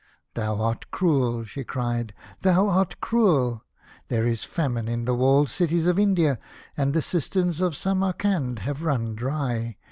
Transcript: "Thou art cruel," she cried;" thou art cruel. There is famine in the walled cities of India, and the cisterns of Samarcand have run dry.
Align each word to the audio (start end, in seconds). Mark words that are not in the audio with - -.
"Thou 0.33 0.59
art 0.59 0.89
cruel," 0.89 1.43
she 1.43 1.63
cried;" 1.63 2.15
thou 2.41 2.67
art 2.67 2.99
cruel. 3.01 3.63
There 4.07 4.25
is 4.25 4.43
famine 4.43 4.87
in 4.87 5.05
the 5.05 5.13
walled 5.13 5.51
cities 5.51 5.85
of 5.85 5.99
India, 5.99 6.39
and 6.75 6.95
the 6.95 7.03
cisterns 7.03 7.61
of 7.61 7.75
Samarcand 7.75 8.57
have 8.65 8.81
run 8.81 9.13
dry. 9.13 9.77